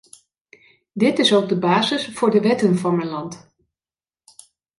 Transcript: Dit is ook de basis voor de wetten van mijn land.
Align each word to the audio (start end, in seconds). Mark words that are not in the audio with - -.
Dit 0.93 1.19
is 1.19 1.33
ook 1.33 1.49
de 1.49 1.59
basis 1.59 2.07
voor 2.07 2.31
de 2.31 2.39
wetten 2.41 2.77
van 2.77 2.95
mijn 2.95 3.09
land. 3.09 3.53